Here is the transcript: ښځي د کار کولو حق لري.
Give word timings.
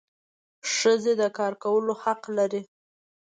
ښځي 0.73 1.13
د 1.21 1.23
کار 1.37 1.53
کولو 1.63 1.93
حق 2.03 2.21
لري. 2.37 2.61